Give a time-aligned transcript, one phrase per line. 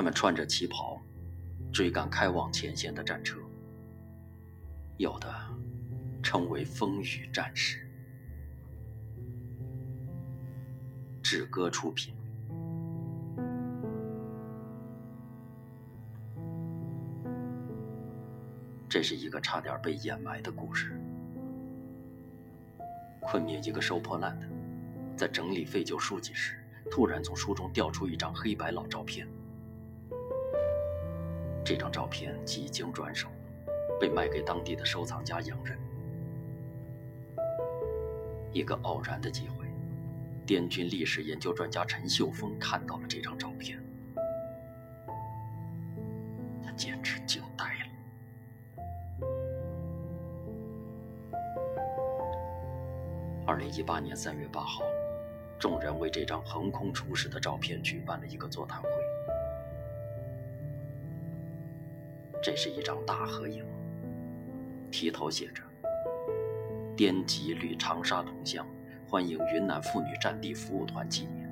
[0.00, 0.98] 他们穿着旗袍，
[1.70, 3.38] 追赶开往前线的战车，
[4.96, 5.30] 有的
[6.22, 7.86] 称为风雨战士。
[11.22, 12.14] 志歌出品。
[18.88, 20.98] 这是一个差点被掩埋的故事。
[23.20, 24.48] 昆明一个收破烂的，
[25.14, 26.58] 在整理废旧书籍时，
[26.90, 29.28] 突然从书中掉出一张黑白老照片。
[31.70, 33.28] 这张照片几经转手，
[34.00, 35.78] 被卖给当地的收藏家洋人。
[38.52, 39.64] 一个偶然的机会，
[40.44, 43.80] 滇军历史研究专家陈秀峰看到了这张照片，
[46.64, 47.86] 他简直惊呆了。
[53.46, 54.82] 二零一八年三月八号，
[55.56, 58.88] 众人为这张横空出世的照片举办了一个座谈会。
[62.42, 63.62] 这是一张大合影，
[64.90, 65.62] 题头写着
[66.96, 68.66] “滇籍旅长沙同乡
[69.06, 71.46] 欢迎云南妇女战地服务团纪念”。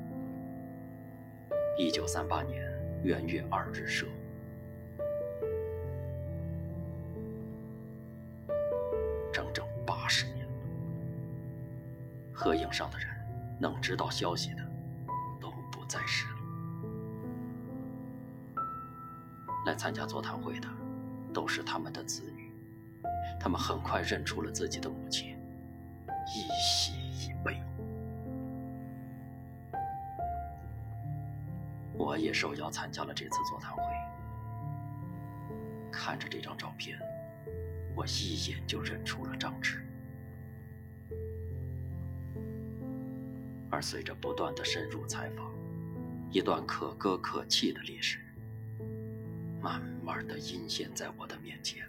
[1.76, 2.64] 一九三八年
[3.04, 4.06] 元月二日摄。
[9.30, 10.48] 整整八十年，
[12.32, 13.08] 合影上的人，
[13.60, 14.67] 能知道消息的，
[19.78, 20.68] 参加座谈会的，
[21.32, 22.52] 都是他们的子女。
[23.38, 25.38] 他们很快认出了自己的母亲，
[26.26, 27.62] 一喜一悲。
[31.94, 33.82] 我也受邀参加了这次座谈会。
[35.92, 36.98] 看着这张照片，
[37.94, 39.84] 我一眼就认出了张芝。
[43.70, 45.52] 而随着不断的深入采访，
[46.30, 48.18] 一段可歌可泣的历史。
[49.60, 51.84] 慢慢的阴现在我的面前。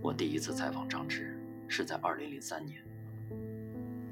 [0.00, 1.38] 我第一次采访张芝
[1.68, 2.82] 是在二零零三年，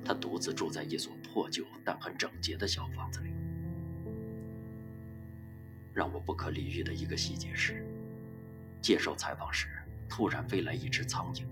[0.04, 3.30] 他独自住在一所破旧但很整洁的小房子里。
[5.92, 7.84] 让我不可理喻的一个细节是，
[8.80, 9.68] 接受采访时
[10.08, 11.44] 突然飞来一只苍蝇，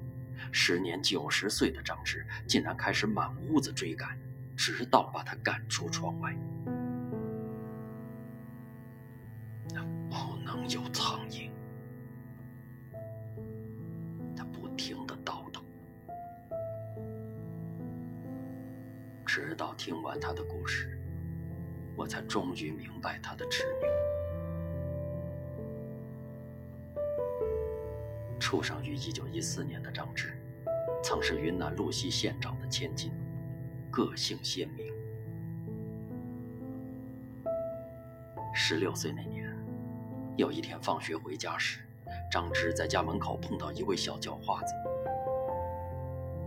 [0.52, 4.16] 时年九十岁的张芝竟然开始满屋子追赶。
[4.58, 6.36] 直到把他赶出窗外。
[10.10, 11.48] 不能有苍蝇。
[14.34, 15.60] 他不停的叨叨，
[19.24, 20.98] 直到听完他的故事，
[21.94, 23.86] 我才终于明白他的执拗。
[28.40, 30.36] 出生于一九一四年的张芝，
[31.04, 33.12] 曾是云南鹿溪县长的千金。
[33.98, 34.94] 个性鲜明。
[38.54, 39.52] 十六岁那年，
[40.36, 41.80] 有一天放学回家时，
[42.30, 44.72] 张芝在家门口碰到一位小叫花子。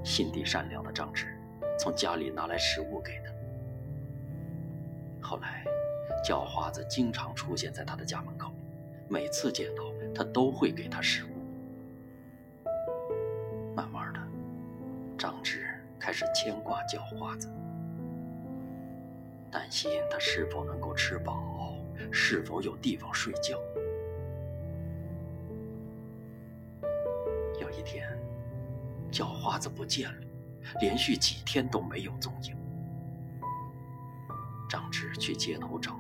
[0.01, 1.37] 心地善良的张芝，
[1.77, 3.33] 从家里拿来食物给他。
[5.21, 5.65] 后来，
[6.23, 8.53] 叫花子经常出现在他的家门口，
[9.09, 9.83] 每次见到
[10.15, 11.30] 他都会给他食物。
[16.21, 17.51] 是牵挂叫花子，
[19.49, 21.75] 担心他是否能够吃饱，
[22.11, 23.57] 是否有地方睡觉。
[27.59, 28.07] 有一天，
[29.11, 30.27] 叫花子不见了，
[30.79, 32.55] 连续几天都没有踪影。
[34.69, 35.99] 张芝去街头找，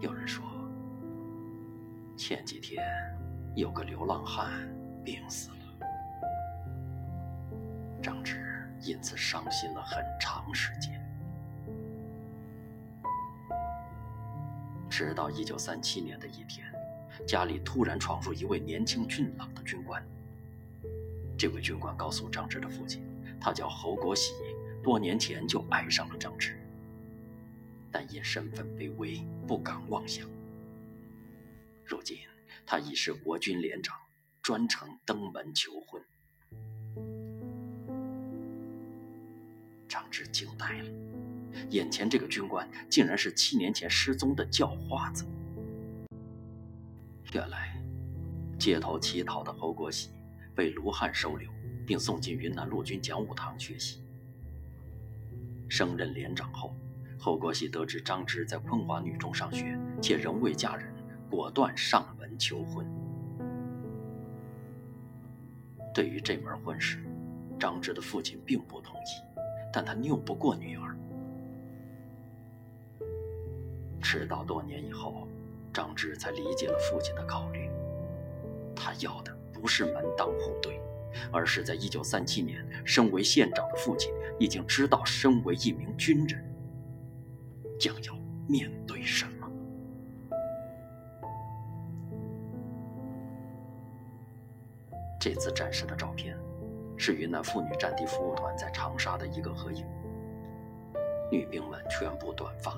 [0.00, 0.42] 有人说，
[2.16, 2.82] 前几天
[3.54, 4.50] 有个流浪汉
[5.04, 5.56] 病死了。
[9.00, 11.02] 因此伤心了很长时间，
[14.90, 16.70] 直到一九三七年的一天，
[17.26, 20.06] 家里突然闯入一位年轻俊朗的军官。
[21.38, 23.02] 这位军官告诉张芝的父亲，
[23.40, 24.34] 他叫侯国喜，
[24.82, 26.60] 多年前就爱上了张芝，
[27.90, 30.28] 但因身份卑微，不敢妄想。
[31.86, 32.18] 如今
[32.66, 33.96] 他已是国军连长，
[34.42, 36.02] 专程登门求婚。
[39.90, 40.88] 张芝惊呆了，
[41.70, 45.26] 眼前这个军官竟然是七年前失踪的叫花子。
[47.32, 47.76] 原来，
[48.56, 50.10] 街头乞讨的侯国喜
[50.54, 51.50] 被卢汉收留，
[51.84, 54.00] 并送进云南陆军讲武堂学习。
[55.68, 56.72] 升任连长后，
[57.18, 60.94] 侯国喜得知张芝在昆华女中上学，且仍未嫁人，
[61.28, 62.86] 果断上门求婚。
[65.92, 67.04] 对于这门婚事，
[67.58, 69.29] 张芝的父亲并不同意。
[69.72, 70.96] 但他拗不过女儿。
[74.00, 75.28] 直到多年以后，
[75.72, 77.70] 张芝才理解了父亲的考虑。
[78.74, 80.80] 他要的不是门当户对，
[81.30, 86.42] 而是在1937年，身为县长的父亲已经知道身为一名军人
[87.78, 88.14] 将要
[88.48, 89.48] 面对什么。
[95.20, 96.36] 这次展示的照片，
[97.02, 99.86] 是云南妇女战地服务团在长沙的一个合影。
[101.32, 102.76] 女兵们全部短发，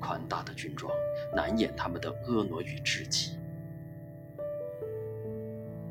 [0.00, 0.92] 宽大的军装
[1.32, 3.38] 难掩她们的婀娜与稚气。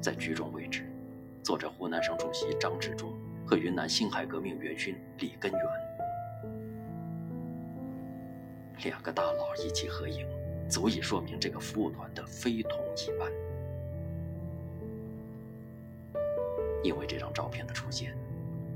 [0.01, 0.91] 在居中位置，
[1.41, 3.13] 坐着湖南省主席张治中
[3.47, 5.61] 和云南辛亥革命元勋李根源，
[8.83, 10.27] 两个大佬一起合影，
[10.67, 13.48] 足以说明这个服务团的非同一般。
[16.83, 18.15] 因为这张照片的出现，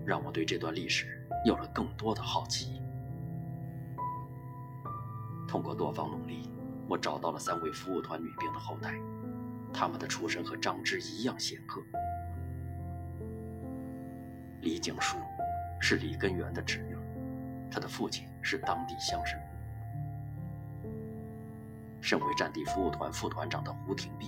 [0.06, 2.82] 让我对这段历史有了更多的好奇。
[5.48, 6.50] 通过多方努力，
[6.88, 8.96] 我找到了三位服务团女兵的后代，
[9.72, 11.82] 她们的出身和张芝一样显赫。
[14.62, 15.18] 李景淑
[15.80, 16.98] 是李根源的侄女，
[17.70, 19.38] 她的父亲是当地乡绅。
[22.02, 24.28] 身为战地服务团副团长的胡廷弼。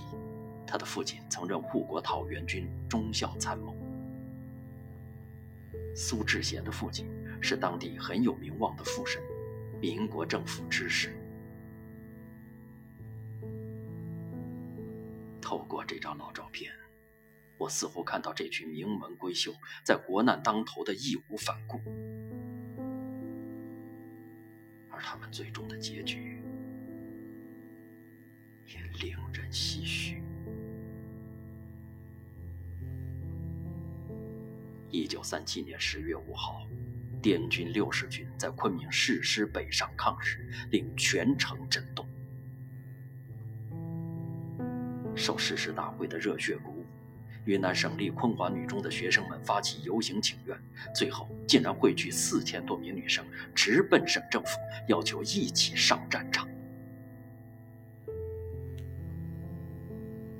[0.66, 3.76] 他的父亲曾任护国讨袁军中校参谋。
[5.94, 7.06] 苏志贤的父亲
[7.40, 9.18] 是当地很有名望的富绅，
[9.80, 11.16] 民国政府知识。
[15.40, 16.72] 透过这张老照片，
[17.56, 19.54] 我似乎看到这群名门闺秀
[19.84, 21.80] 在国难当头的义无反顾，
[24.90, 26.42] 而他们最终的结局
[28.66, 30.20] 也令人唏嘘。
[34.96, 36.66] 一九三七年十月五号，
[37.22, 42.06] 滇军六十军在昆明誓师北上抗日，令全城震动。
[45.14, 46.84] 受誓师大会的热血鼓舞，
[47.44, 50.58] 云南省立昆华女中的学生们发起游行请愿，
[50.94, 53.22] 最后竟然汇聚四千多名女生，
[53.54, 54.58] 直奔省政府，
[54.88, 56.48] 要求一起上战场。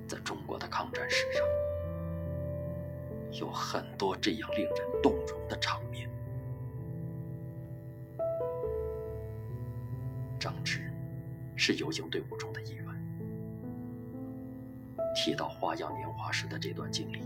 [0.09, 1.45] 在中国的抗战史上，
[3.39, 6.09] 有很多这样令人动容的场面。
[10.39, 10.93] 张芝
[11.57, 12.85] 是游行队伍中的一员。
[15.15, 17.21] 提到花样年华时的这段经历，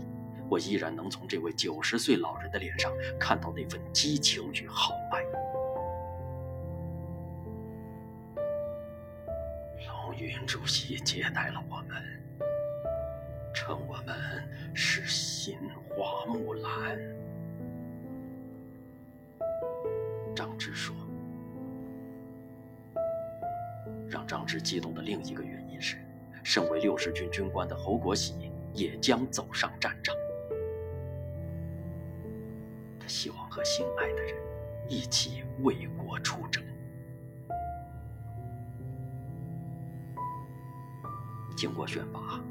[0.49, 5.21] 我依然能从这位九十岁老人的脸上看到那份激情与豪迈。
[9.87, 11.80] 龙云主席接待了我。
[13.53, 14.15] 称我们
[14.73, 15.57] 是心
[15.89, 16.99] 花木兰。
[20.35, 20.95] 张芝说
[24.09, 25.97] ：“让张芝激动的另一个原因是，
[26.43, 30.15] 身为六十军军官的侯国喜也将走上战场。
[32.99, 34.35] 他希望和心爱的人
[34.87, 36.63] 一起为国出征。
[41.55, 42.41] 经过选拔。”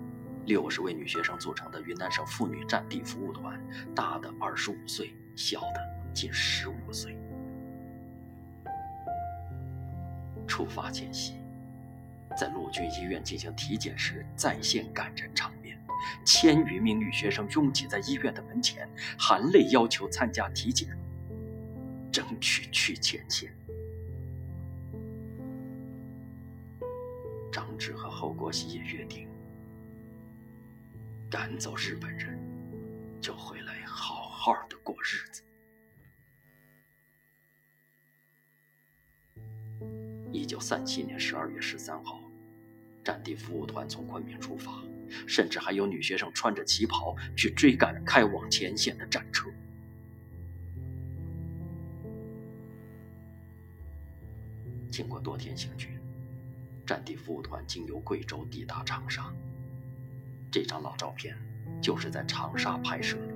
[0.50, 3.56] 六十位女学生组成的云南省妇女战地服务团，
[3.94, 7.16] 大的二十五岁，小的近十五岁。
[10.48, 11.34] 出发前夕，
[12.36, 15.78] 在陆军医院进行体检时，再现感人场面：
[16.24, 20.88] 千余名女学生拥挤在医院的门前，含泪要求参加体检，
[22.10, 23.54] 争取去前线。
[27.52, 29.28] 张志和侯国喜也约定。
[31.30, 32.36] 赶走日本人，
[33.20, 35.44] 就回来好好的过日子。
[40.32, 42.20] 一九三七年十二月十三号，
[43.04, 44.82] 战地服务团从昆明出发，
[45.24, 49.48] 甚至还有女学生穿着旗袍去追赶开往前线的战车。
[54.90, 55.96] 经过多天行军，
[56.84, 59.32] 战地服务团经由贵州抵达长沙。
[60.50, 61.36] 这张老照片
[61.80, 63.34] 就是在长沙拍摄的。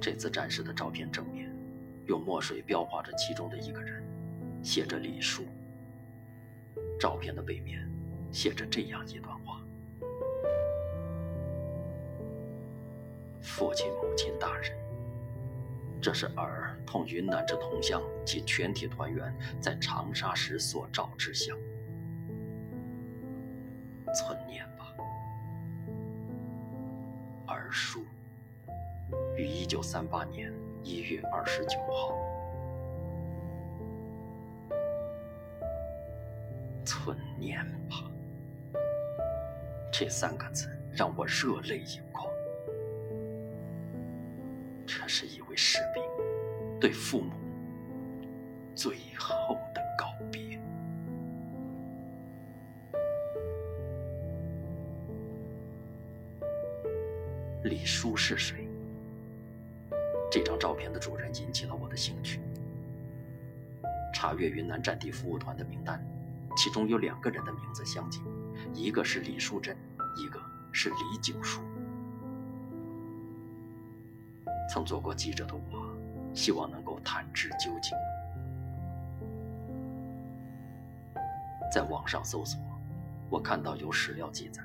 [0.00, 1.50] 这次展示的照片正面
[2.06, 4.04] 用墨水标画着其中的一个人，
[4.62, 5.44] 写着李树。
[7.00, 7.90] 照片的背面
[8.30, 9.64] 写着这样一段话
[13.40, 14.33] ：“父亲、母亲。”
[16.04, 21.56] 这是儿同云南之同乡及全体团员在长沙时所照之相，
[24.14, 24.84] 存念吧。
[27.76, 28.04] 书，
[29.34, 32.14] 于一九三八年一月二十九号。
[36.84, 37.96] 存念吧，
[39.90, 42.13] 这三个字让我热泪盈眶
[46.84, 47.32] 对父母
[48.74, 50.60] 最后的告别。
[57.62, 58.68] 李叔是谁？
[60.30, 62.38] 这张照片的主人引起了我的兴趣。
[64.12, 66.06] 查阅云南战地服务团的名单，
[66.54, 68.22] 其中有两个人的名字相近，
[68.74, 69.74] 一个是李淑珍，
[70.18, 70.38] 一个
[70.70, 71.62] 是李景书。
[74.70, 75.83] 曾做过记者的我，
[76.34, 77.92] 希望能够探知究竟。
[81.72, 82.60] 在网上搜索，
[83.30, 84.62] 我看到有史料记载，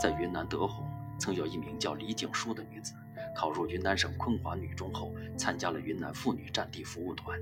[0.00, 0.86] 在云南德宏。
[1.20, 2.94] 曾有一名叫李景书的女子
[3.34, 7.36] 考入云南省昆华女中后，参加了云南妇女战地服务团。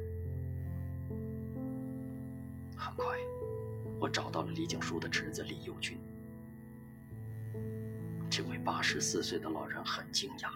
[2.75, 3.05] 很快，
[4.01, 5.99] 我找到了李景书的侄子李友军。
[8.31, 10.49] 这位八十四岁的老人很惊讶，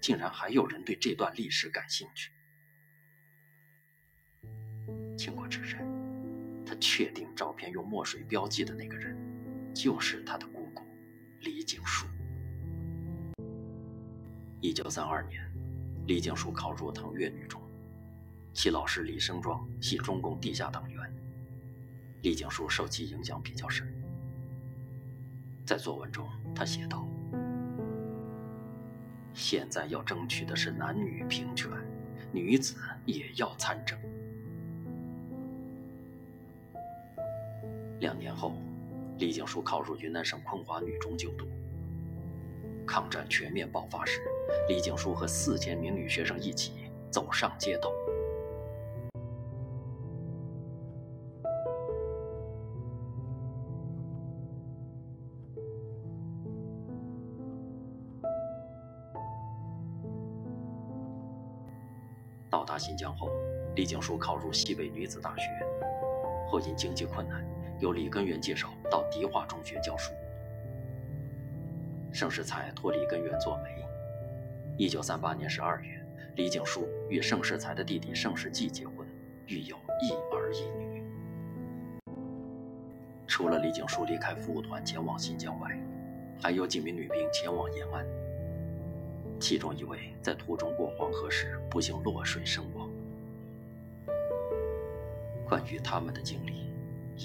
[0.00, 2.32] 竟然还有人对这段历史感兴趣。
[5.16, 5.84] 经过指认，
[6.64, 9.16] 他确定照片用墨水标记的那个人，
[9.74, 10.82] 就是他的姑姑
[11.40, 12.06] 李景书。
[14.60, 15.42] 一九三二年，
[16.06, 17.60] 李景书考入腾越女中，
[18.52, 21.14] 其老师李生庄系中共地下党员，
[22.22, 23.86] 李景书受其影响比较深。
[25.64, 27.06] 在作文中，他写道
[29.34, 31.70] ：“现在要争取的是男女平权，
[32.32, 33.98] 女子也要参政。”
[38.00, 38.52] 两年后，
[39.18, 41.46] 李景书考入云南省昆华女中就读。
[42.86, 44.20] 抗战全面爆发时，
[44.68, 46.72] 李景书和四千名女学生一起
[47.10, 47.90] 走上街头。
[62.48, 63.30] 到达新疆后，
[63.74, 65.42] 李景书考入西北女子大学，
[66.48, 67.44] 后因经济困难，
[67.78, 70.12] 由李根源介绍到迪化中学教书。
[72.12, 73.84] 盛世才托李根源做媒。
[74.78, 76.02] 一九三八年十二月，
[76.36, 79.06] 李景书与盛世才的弟弟盛世纪结婚，
[79.46, 81.02] 育有一儿一女。
[83.26, 85.78] 除了李景书离开服务团前往新疆外，
[86.40, 88.06] 还有几名女兵前往延安。
[89.38, 92.88] 其中一位在途中过黄河时不幸落水身亡。
[95.46, 96.65] 关于他们的经历，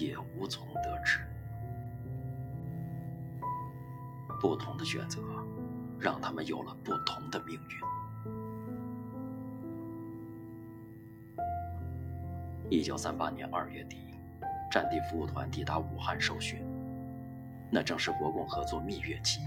[0.06, 1.20] 也无从得知。
[4.40, 5.22] 不同的选择，
[6.00, 7.62] 让他们有了不同的命运。
[12.70, 13.98] 一九三八年二月底，
[14.72, 16.66] 战地服务团抵达武汉受训，
[17.70, 19.42] 那正是国共合作蜜月期。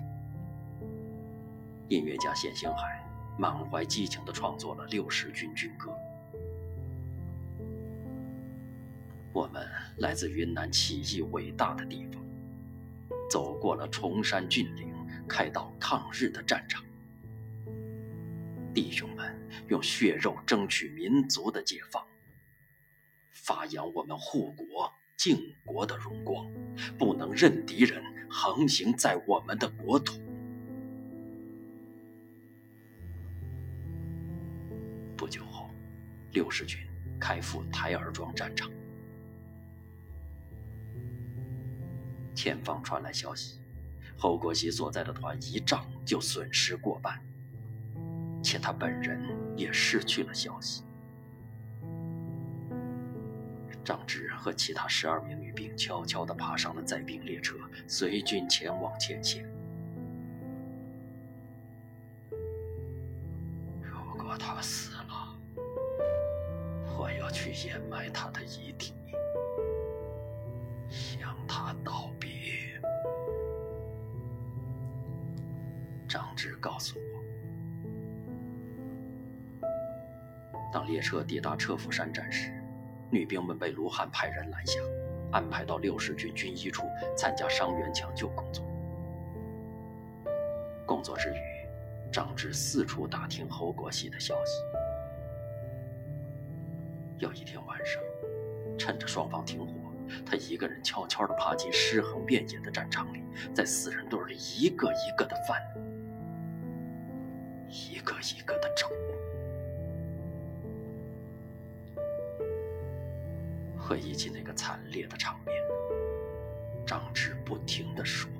[1.88, 3.04] 音乐家冼星海
[3.36, 5.90] 满怀激情地创作了《六十军军歌》。
[9.34, 12.24] 我们来自云南起义伟大的地方。
[13.28, 14.94] 走过了崇山峻岭，
[15.26, 16.84] 开到抗日的战场，
[18.72, 19.36] 弟兄们
[19.66, 22.06] 用血肉争取民族的解放，
[23.32, 26.48] 发扬我们护国敬国的荣光，
[26.96, 28.00] 不能任敌人
[28.30, 30.20] 横行在我们的国土。
[35.16, 35.68] 不久后，
[36.30, 36.78] 六十军
[37.18, 38.70] 开赴台儿庄战场。
[42.34, 43.60] 前方传来消息，
[44.16, 47.20] 侯国熙所在的团一仗就损失过半，
[48.42, 49.22] 且他本人
[49.56, 50.82] 也失去了消息。
[53.84, 59.46] 张芝和其他十二名女兵悄悄地爬上了载兵列车，随军前往前线。
[63.82, 65.38] 如果他死了，
[66.98, 68.94] 我要去掩埋他的遗体。
[80.94, 82.52] 列车抵达车夫山站时，
[83.10, 84.78] 女兵们被卢汉派人拦下，
[85.32, 86.84] 安排到六十军军医处
[87.16, 88.64] 参加伤员抢救工作。
[90.86, 94.52] 工作之余，张芝四处打听侯国熙的消息。
[97.18, 98.00] 有一天晚上，
[98.78, 99.72] 趁着双方停火。
[100.24, 103.20] 他一个人悄悄地爬进尸横遍野的战场里，
[103.52, 105.60] 在死人堆里一个一个的翻。
[107.68, 108.86] 一个一个的找。
[113.86, 115.54] 回忆起那个惨烈的场面，
[116.86, 118.30] 张志不停的说：“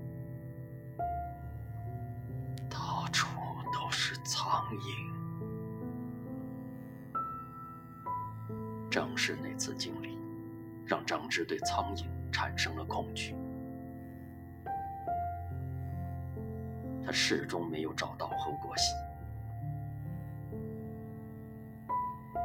[2.70, 3.28] 到处
[3.70, 5.12] 都是苍蝇。”
[8.90, 10.16] 正是那次经历，
[10.86, 13.36] 让张志对苍蝇产生了恐惧。
[17.04, 18.94] 他始终没有找到侯国喜。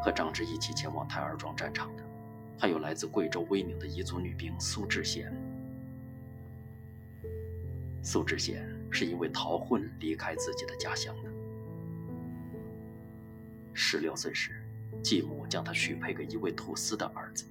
[0.01, 2.03] 和张志一起前往太尔庄战场的，
[2.59, 5.33] 还有来自贵州威宁的彝族女兵苏志贤。
[8.03, 11.29] 苏志贤是因为逃婚离开自己的家乡的。
[13.73, 14.61] 十六岁时，
[15.01, 17.45] 继母将她许配给一位土司的儿子。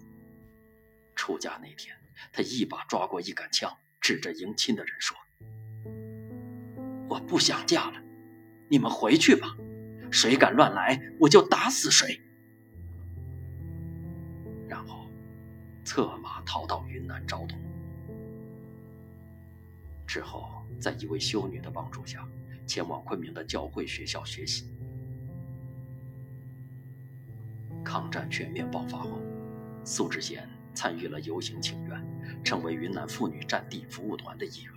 [1.17, 1.97] 出嫁那天，
[2.33, 5.17] 他一把抓过一杆枪，指着迎亲的人说。
[7.09, 8.03] 我不想嫁了，
[8.69, 9.57] 你们回去吧。
[10.11, 12.21] 谁敢乱来，我就打死谁。
[15.89, 17.59] 策马逃到云南昭通。
[20.07, 22.29] 之后，在一位修女的帮助下，
[22.67, 24.71] 前往昆明的教会学校学习。
[27.83, 29.19] 抗战全面爆发后，
[29.83, 32.05] 苏志贤参与了游行请愿，
[32.45, 34.75] 成为云南妇女战地服务团的一员。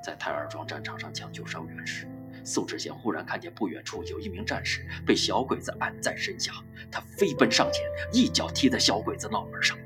[0.00, 2.06] 在台儿庄战场上抢救伤员时，
[2.44, 6.52] 苏志贤忽然看见不远处有一名战士被小鬼子按在身下，
[6.90, 7.82] 他飞奔上前，
[8.12, 9.76] 一脚踢在小鬼子脑门上。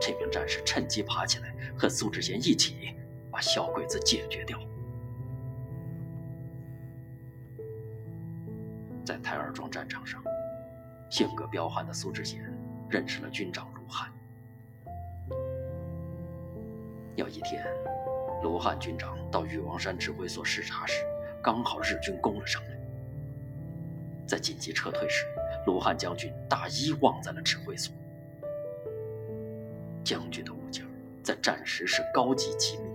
[0.00, 2.94] 这名战士趁机爬起来，和苏志贤一起
[3.30, 4.58] 把小鬼子解决掉。
[9.04, 10.22] 在台儿庄战场上，
[11.08, 12.52] 性格彪悍的苏志贤
[12.90, 14.12] 认识了军长卢汉。
[17.14, 17.64] 有一天。
[18.42, 21.02] 罗汉军长到禹王山指挥所视察时，
[21.46, 22.70] 刚好日军攻了上来。
[24.26, 25.24] 在紧急撤退时，
[25.64, 27.94] 卢汉将军大衣忘在了指挥所。
[30.02, 30.84] 将军的物件
[31.22, 32.90] 在战时是高级机密，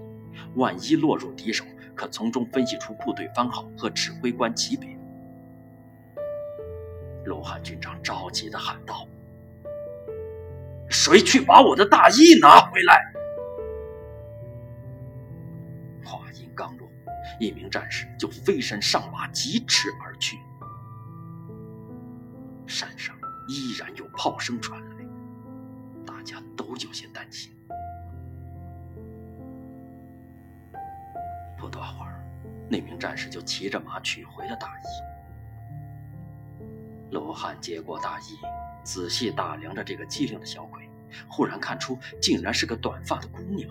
[0.55, 1.63] 万一落入敌手，
[1.95, 4.89] 可从中分析出部队番号和指挥官级别。
[7.23, 9.07] 卢汉军长着急地喊道
[10.91, 12.99] ：“谁去把我的大衣拿回来？”
[17.41, 20.37] 一名战士就飞身上马，疾驰而去。
[22.67, 24.95] 山上依然有炮声传来，
[26.05, 27.51] 大家都有些担心。
[31.57, 32.23] 不多会儿，
[32.69, 34.83] 那名战士就骑着马取回了大衣。
[37.09, 38.37] 罗汉接过大衣，
[38.83, 40.87] 仔细打量着这个机灵的小鬼，
[41.27, 43.67] 忽然看出，竟然是个短发的姑娘。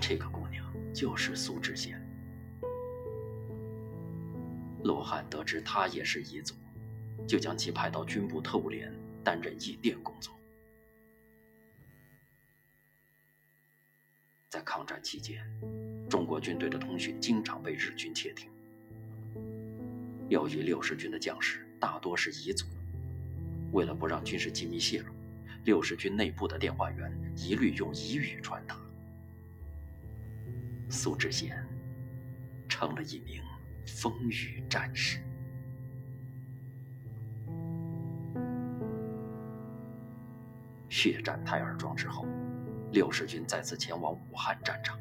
[0.00, 0.63] 这个姑娘
[0.94, 2.00] 就是苏志贤。
[4.84, 6.54] 罗汉得知他也是彝族，
[7.26, 8.92] 就将其派到军部特务连
[9.24, 10.32] 担任译电工作。
[14.48, 15.44] 在抗战期间，
[16.08, 18.48] 中国军队的通讯经常被日军窃听。
[20.28, 22.66] 由于六十军的将士大多是彝族，
[23.72, 25.12] 为了不让军事机密泄露，
[25.64, 28.78] 六十军内部的电话员一律用彝语传达。
[30.88, 31.66] 苏志贤
[32.68, 33.42] 成了一名
[33.86, 35.18] 风雨战士。
[40.88, 42.26] 血战太尔庄之后，
[42.92, 44.98] 六十军再次前往武汉战场，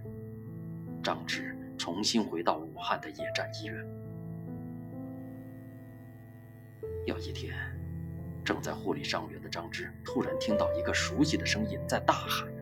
[1.03, 3.85] 张芝重新回到武汉的野战医院。
[7.05, 7.53] 有一天，
[8.43, 12.52] 正在护理伤员的张芝突然听到一个熟悉的声音在大喊。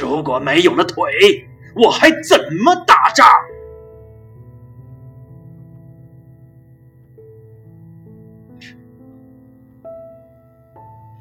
[0.00, 3.26] 如果没有了腿，我还怎么打仗？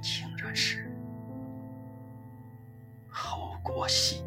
[0.02, 0.92] 竟然是
[3.08, 4.23] 侯国兴。